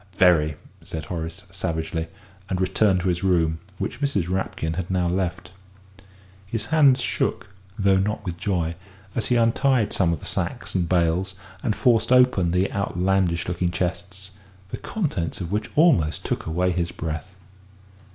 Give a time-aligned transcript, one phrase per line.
[0.17, 2.07] "Very!" said Horace, savagely,
[2.49, 4.27] and returned to his room, which Mrs.
[4.29, 5.51] Rapkin had now left.
[6.47, 8.73] His hands shook, though not with joy,
[9.13, 13.69] as he untied some of the sacks and bales and forced open the outlandish looking
[13.69, 14.31] chests,
[14.71, 17.35] the contents of which almost took away his breath.